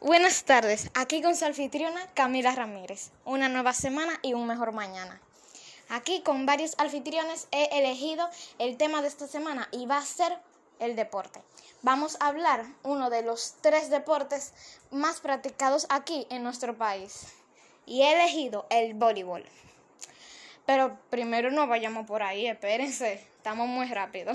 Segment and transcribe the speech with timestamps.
[0.00, 3.10] Buenas tardes, aquí con su anfitriona Camila Ramírez.
[3.24, 5.20] Una nueva semana y un mejor mañana.
[5.88, 8.30] Aquí con varios anfitriones he elegido
[8.60, 10.38] el tema de esta semana y va a ser
[10.78, 11.42] el deporte.
[11.82, 14.52] Vamos a hablar uno de los tres deportes
[14.92, 17.32] más practicados aquí en nuestro país.
[17.84, 19.44] Y he elegido el voleibol.
[20.64, 24.32] Pero primero no vayamos por ahí, espérense, estamos muy rápido.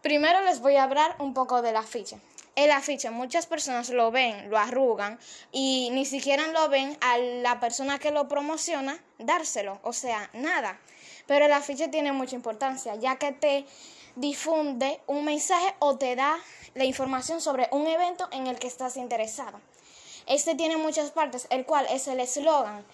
[0.00, 2.20] Primero les voy a hablar un poco del afiche.
[2.58, 5.16] El afiche, muchas personas lo ven, lo arrugan
[5.52, 10.80] y ni siquiera lo ven a la persona que lo promociona dárselo, o sea, nada.
[11.28, 13.64] Pero el afiche tiene mucha importancia, ya que te
[14.16, 16.36] difunde un mensaje o te da
[16.74, 19.60] la información sobre un evento en el que estás interesado.
[20.26, 22.84] Este tiene muchas partes, el cual es el eslogan,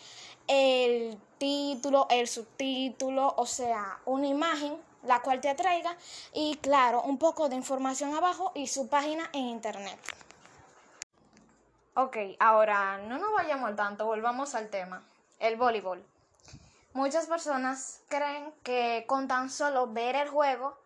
[0.47, 5.97] el título, el subtítulo, o sea, una imagen la cual te atraiga
[6.33, 9.99] y claro, un poco de información abajo y su página en internet.
[11.95, 15.03] Ok, ahora no nos vayamos tanto, volvamos al tema,
[15.39, 16.05] el voleibol.
[16.93, 20.77] Muchas personas creen que con tan solo ver el juego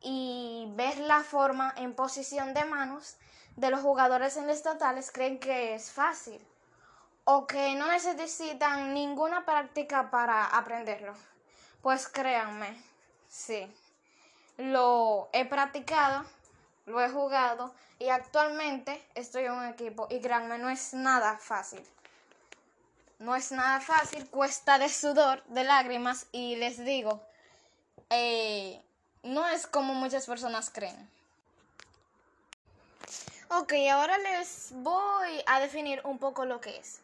[0.00, 3.16] y ver la forma en posición de manos
[3.56, 6.40] de los jugadores en estatales creen que es fácil
[7.24, 11.14] o que no necesitan ninguna práctica para aprenderlo.
[11.82, 12.80] Pues créanme,
[13.28, 13.72] sí,
[14.56, 16.24] lo he practicado,
[16.86, 21.84] lo he jugado y actualmente estoy en un equipo y créanme, no es nada fácil.
[23.18, 27.22] No es nada fácil, cuesta de sudor, de lágrimas y les digo,
[28.10, 28.82] eh,
[29.22, 31.10] no es como muchas personas creen.
[33.48, 37.00] Ok, ahora les voy a definir un poco lo que es.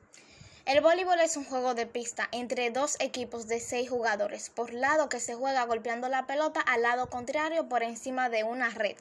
[0.65, 5.09] El voleibol es un juego de pista entre dos equipos de seis jugadores por lado
[5.09, 8.97] que se juega golpeando la pelota al lado contrario por encima de una red.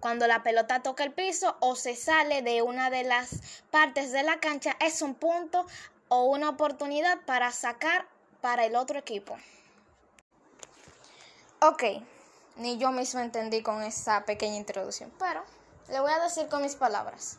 [0.00, 3.30] Cuando la pelota toca el piso o se sale de una de las
[3.70, 5.64] partes de la cancha es un punto
[6.08, 8.04] o una oportunidad para sacar
[8.40, 9.38] para el otro equipo.
[11.60, 11.84] Ok,
[12.56, 15.44] ni yo mismo entendí con esa pequeña introducción, pero
[15.88, 17.38] le voy a decir con mis palabras.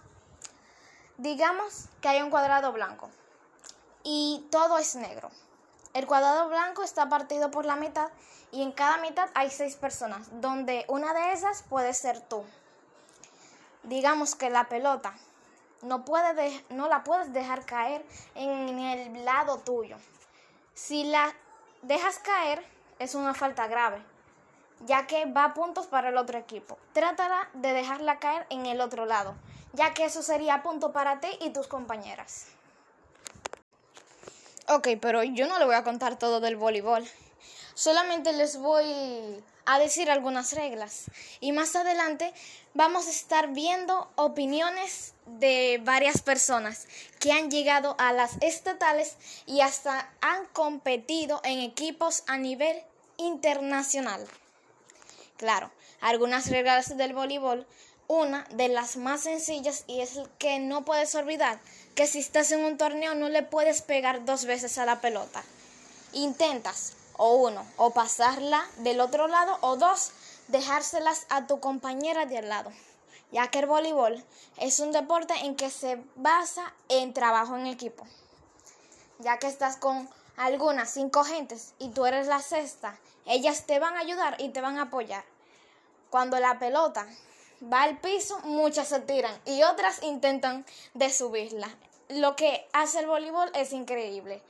[1.17, 3.11] Digamos que hay un cuadrado blanco
[4.03, 5.29] y todo es negro.
[5.93, 8.09] El cuadrado blanco está partido por la mitad
[8.51, 12.43] y en cada mitad hay seis personas, donde una de esas puede ser tú.
[13.83, 15.13] Digamos que la pelota
[15.81, 16.03] no,
[16.69, 18.05] no la puedes dejar caer
[18.35, 19.97] en el lado tuyo.
[20.73, 21.33] Si la
[21.81, 22.65] dejas caer,
[22.99, 24.01] es una falta grave,
[24.85, 26.77] ya que va a puntos para el otro equipo.
[26.93, 29.35] Trátala de dejarla caer en el otro lado,
[29.73, 32.47] ya que eso sería punto para ti y tus compañeras.
[34.69, 37.05] Ok, pero yo no le voy a contar todo del voleibol.
[37.73, 41.05] Solamente les voy a decir algunas reglas.
[41.41, 42.33] Y más adelante
[42.73, 46.87] vamos a estar viendo opiniones de varias personas
[47.19, 52.81] que han llegado a las estatales y hasta han competido en equipos a nivel
[53.17, 54.25] internacional.
[55.35, 57.65] Claro, algunas reglas del voleibol
[58.13, 61.59] una de las más sencillas y es que no puedes olvidar
[61.95, 65.43] que si estás en un torneo no le puedes pegar dos veces a la pelota.
[66.13, 70.11] Intentas o uno, o pasarla del otro lado o dos,
[70.47, 72.71] dejárselas a tu compañera de al lado.
[73.31, 74.23] Ya que el voleibol
[74.57, 78.05] es un deporte en que se basa en trabajo en equipo.
[79.19, 80.07] Ya que estás con
[80.37, 84.61] algunas cinco gentes y tú eres la sexta, ellas te van a ayudar y te
[84.61, 85.23] van a apoyar.
[86.09, 87.07] Cuando la pelota
[87.71, 91.69] va al piso, muchas se tiran y otras intentan de subirla.
[92.09, 94.41] Lo que hace el voleibol es increíble.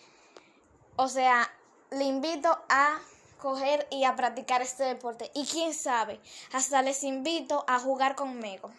[0.95, 1.51] O sea,
[1.91, 2.99] le invito a
[3.39, 5.31] coger y a practicar este deporte.
[5.33, 6.19] Y quién sabe,
[6.53, 8.71] hasta les invito a jugar conmigo.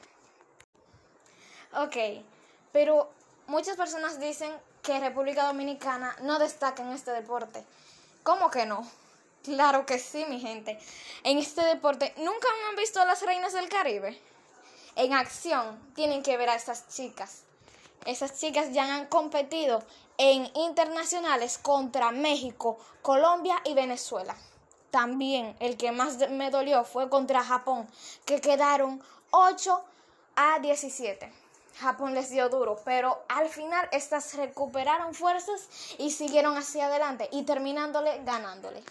[1.76, 1.96] Ok,
[2.72, 3.10] pero
[3.46, 4.52] muchas personas dicen
[4.82, 7.64] que República Dominicana no destaca en este deporte.
[8.22, 8.86] ¿Cómo que no?
[9.44, 10.78] Claro que sí, mi gente.
[11.22, 14.18] En este deporte, ¿nunca han visto a las reinas del Caribe?
[14.96, 17.42] En acción, tienen que ver a esas chicas.
[18.06, 19.82] Esas chicas ya han competido
[20.16, 24.34] en internacionales contra México, Colombia y Venezuela.
[24.90, 27.86] También el que más me dolió fue contra Japón,
[28.24, 29.84] que quedaron 8
[30.36, 31.30] a 17.
[31.80, 35.68] Japón les dio duro, pero al final estas recuperaron fuerzas
[35.98, 38.82] y siguieron hacia adelante y terminándole ganándole.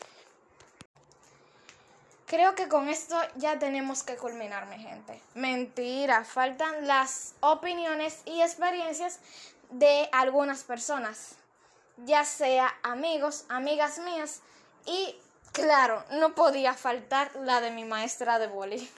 [2.33, 5.21] Creo que con esto ya tenemos que culminar, mi gente.
[5.35, 9.19] Mentira, faltan las opiniones y experiencias
[9.69, 11.35] de algunas personas,
[11.97, 14.41] ya sea amigos, amigas mías
[14.87, 15.15] y,
[15.51, 18.91] claro, no podía faltar la de mi maestra de boli.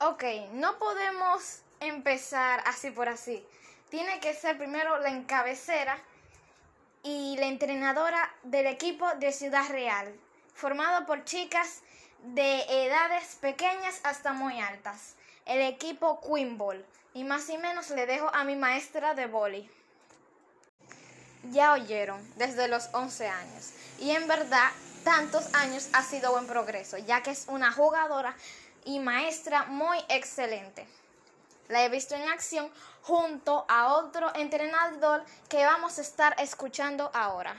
[0.00, 3.42] Ok, no podemos empezar así por así.
[3.88, 5.98] Tiene que ser primero la encabecera
[7.02, 10.14] y la entrenadora del equipo de Ciudad Real,
[10.58, 11.82] formado por chicas
[12.34, 15.14] de edades pequeñas hasta muy altas.
[15.46, 16.84] El equipo Queen Ball.
[17.14, 19.70] Y más y menos le dejo a mi maestra de boli.
[21.50, 23.72] Ya oyeron, desde los 11 años.
[24.00, 24.70] Y en verdad,
[25.04, 28.36] tantos años ha sido buen progreso, ya que es una jugadora
[28.84, 30.86] y maestra muy excelente.
[31.68, 32.70] La he visto en acción
[33.02, 37.56] junto a otro entrenador que vamos a estar escuchando ahora.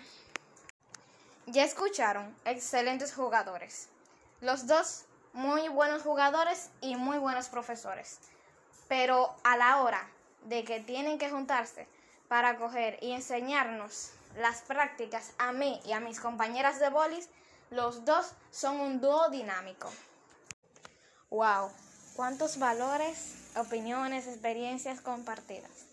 [1.51, 3.87] Ya escucharon, excelentes jugadores.
[4.39, 8.19] Los dos muy buenos jugadores y muy buenos profesores.
[8.87, 10.07] Pero a la hora
[10.43, 11.87] de que tienen que juntarse
[12.27, 17.29] para coger y enseñarnos las prácticas a mí y a mis compañeras de bolis,
[17.71, 19.89] los dos son un dúo dinámico.
[21.31, 21.71] ¡Wow!
[22.15, 25.87] ¿Cuántos valores, opiniones, experiencias compartidas?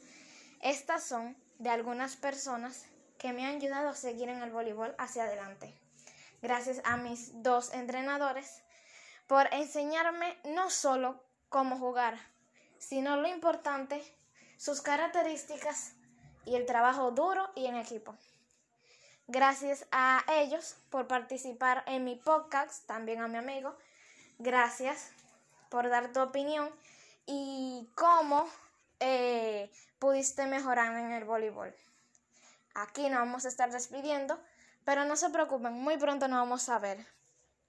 [0.61, 2.85] Estas son de algunas personas
[3.19, 5.75] que me han ayudado a seguir en el voleibol hacia adelante.
[6.43, 8.63] Gracias a mis dos entrenadores
[9.27, 12.19] por enseñarme no solo cómo jugar,
[12.79, 14.03] sino lo importante,
[14.57, 15.95] sus características
[16.45, 18.15] y el trabajo duro y en equipo.
[19.29, 23.77] Gracias a ellos por participar en mi podcast, también a mi amigo.
[24.39, 25.11] Gracias
[25.69, 26.71] por dar tu opinión
[27.27, 28.49] y cómo
[29.01, 31.75] eh, pudiste mejorar en el voleibol.
[32.79, 34.39] Aquí nos vamos a estar despidiendo,
[34.85, 37.07] pero no se preocupen, muy pronto nos vamos a ver.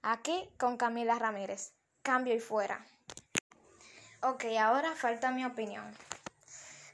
[0.02, 1.72] Aquí con Camila Ramírez.
[2.02, 2.84] Cambio y fuera.
[4.20, 5.96] Ok, ahora falta mi opinión.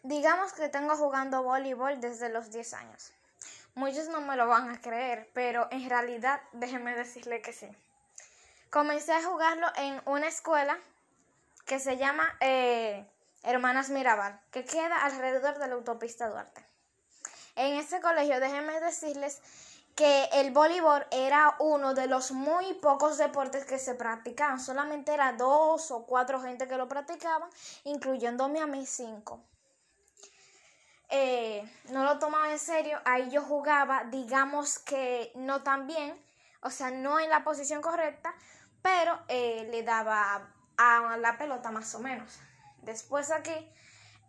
[0.05, 3.13] Digamos que tengo jugando voleibol desde los 10 años.
[3.75, 7.69] Muchos no me lo van a creer, pero en realidad déjenme decirle que sí.
[8.71, 10.79] Comencé a jugarlo en una escuela
[11.65, 13.11] que se llama eh,
[13.43, 16.74] Hermanas Mirabal, que queda alrededor de la autopista Duarte.
[17.57, 19.41] En ese colegio, déjenme decirles
[19.95, 24.61] que el voleibol era uno de los muy pocos deportes que se practicaban.
[24.61, 27.49] Solamente era dos o cuatro gente que lo practicaban,
[27.85, 29.45] incluyéndome a mí cinco.
[31.11, 36.21] Eh, no lo tomaba en serio, ahí yo jugaba, digamos que no tan bien,
[36.61, 38.35] o sea, no en la posición correcta,
[38.83, 42.41] pero eh, le daba a la pelota más o menos.
[42.79, 43.71] Después aquí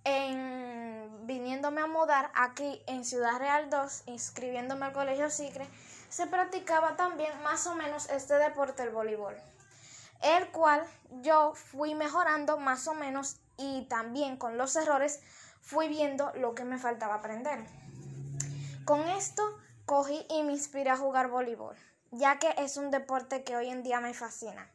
[0.05, 5.67] en, viniéndome a mudar aquí en Ciudad Real 2, inscribiéndome al Colegio Sicre,
[6.09, 9.35] se practicaba también más o menos este deporte, el voleibol,
[10.21, 10.85] el cual
[11.21, 15.19] yo fui mejorando más o menos y también con los errores
[15.61, 17.65] fui viendo lo que me faltaba aprender.
[18.85, 21.75] Con esto cogí y me inspiré a jugar voleibol,
[22.11, 24.69] ya que es un deporte que hoy en día me fascina.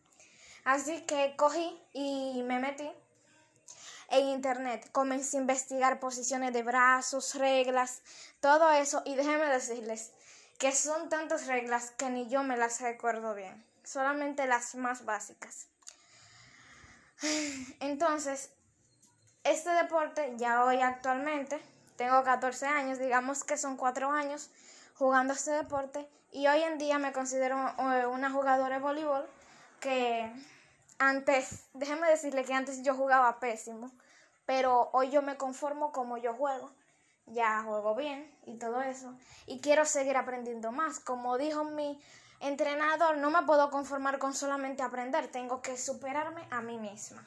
[0.65, 2.91] Así que cogí y me metí
[4.11, 4.89] en internet.
[4.93, 8.03] Comencé a investigar posiciones de brazos, reglas,
[8.41, 9.03] todo eso.
[9.07, 10.11] Y déjenme decirles
[10.59, 13.65] que son tantas reglas que ni yo me las recuerdo bien.
[13.85, 15.67] Solamente las más básicas.
[17.81, 18.51] Entonces,
[19.45, 21.61] este deporte ya hoy actualmente,
[21.97, 24.51] tengo 14 años, digamos que son 4 años
[24.97, 26.07] jugando este deporte.
[26.33, 29.29] Y hoy en día me considero eh, una jugadora de voleibol
[29.81, 30.31] que
[31.01, 33.91] antes, déjeme decirle que antes yo jugaba pésimo,
[34.47, 36.71] pero hoy yo me conformo como yo juego.
[37.27, 39.17] Ya juego bien y todo eso.
[39.47, 41.01] Y quiero seguir aprendiendo más.
[41.01, 42.01] Como dijo mi
[42.41, 47.27] entrenador, no me puedo conformar con solamente aprender, tengo que superarme a mí misma.